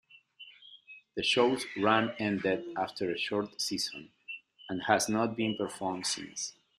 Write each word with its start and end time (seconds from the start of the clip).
The 1.15 1.21
show's 1.21 1.67
run 1.77 2.15
ended 2.17 2.65
after 2.75 3.11
a 3.11 3.19
short 3.19 3.61
season, 3.61 4.09
and 4.67 4.81
has 4.87 5.07
not 5.07 5.37
been 5.37 5.55
performed 5.55 6.07
since. 6.07 6.55